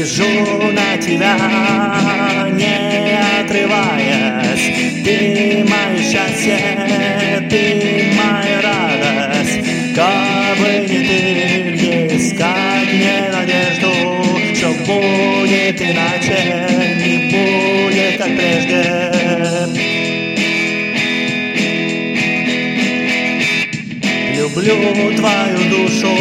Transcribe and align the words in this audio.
Лежу 0.00 0.72
на 0.72 0.96
тебя, 0.96 1.36
не 2.52 2.89
отрываясь 3.50 5.02
Ты 5.04 5.64
мое 5.68 5.98
счастье, 5.98 6.58
ты 7.50 8.12
моя 8.16 8.60
радость. 8.62 9.60
Как 9.94 10.56
бы 10.58 10.86
не 10.88 11.00
ты, 11.06 11.72
где 11.74 12.16
искать 12.16 12.92
мне 12.92 13.30
надежду 13.32 13.92
Что 14.54 14.68
будет 14.86 15.82
иначе, 15.82 16.68
не 17.04 17.16
будет 17.32 18.18
как 18.18 18.36
прежде. 18.36 18.80
Люблю 24.36 25.16
твою 25.16 25.70
душу, 25.70 26.12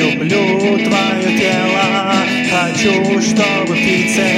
люблю 0.00 0.78
твое 0.78 1.38
тело. 1.38 2.20
Хочу, 2.50 3.20
чтобы 3.20 3.74
птицей 3.74 4.29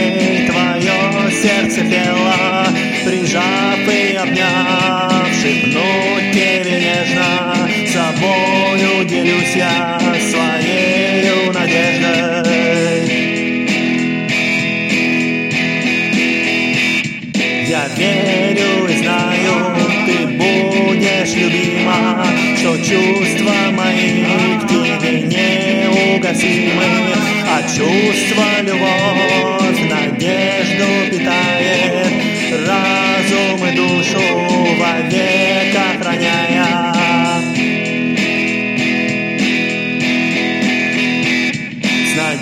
обняв, 5.42 5.52
шепнуть 5.72 6.32
тебе 6.32 6.80
нежно 6.80 7.54
Собою 7.92 9.04
делюсь 9.04 9.56
я 9.56 9.98
своею 10.30 11.52
надеждой. 11.52 12.22
Я 17.68 17.88
верю 17.96 18.88
и 18.88 18.96
знаю, 19.02 19.76
ты 20.06 20.26
будешь 20.26 21.34
любима 21.34 22.26
Что 22.58 22.76
чувства 22.78 23.54
мои 23.72 24.24
к 24.60 24.68
тебе 24.68 25.22
неугасимы. 25.22 26.84
А 27.48 27.62
чувство 27.62 28.44
любовь 28.62 29.11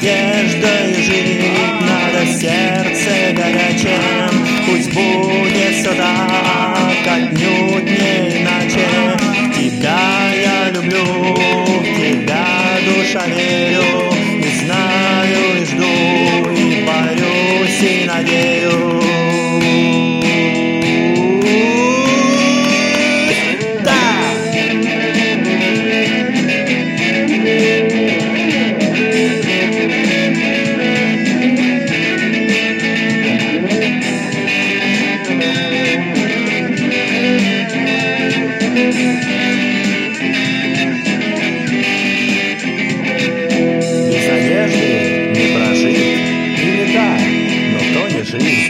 надеждой 0.01 0.95
жить 1.03 1.45
надо 1.83 2.27
сердце 2.27 3.35
горячим. 3.35 4.47
Пусть 4.67 4.93
будет 4.95 5.75
все 5.75 5.93
так, 5.95 7.07
отнюдь 7.07 7.70
machine. 48.33 48.70